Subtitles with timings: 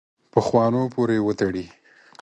[0.33, 1.65] پخوانو پورې وتړي.